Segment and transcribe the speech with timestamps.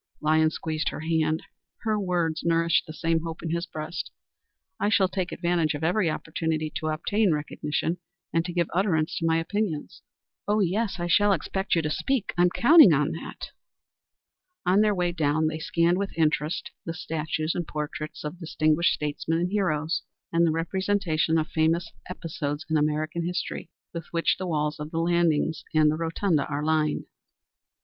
[0.19, 1.43] Lyons squeezed her hand.
[1.83, 4.09] Her words nourished the same hope in his own breast.
[4.79, 7.99] "I shall take advantage of every opportunity to obtain recognition,
[8.33, 10.01] and to give utterance to my opinions."
[10.47, 12.33] "Oh yes, I shall expect you to speak.
[12.35, 13.51] I am counting on that."
[14.65, 19.37] On their way down they scanned with interest the statues and portraits of distinguished statesmen
[19.37, 20.01] and heroes,
[20.33, 24.97] and the representations of famous episodes in American history with which the walls of the
[24.99, 27.05] landings and the rotunda are lined.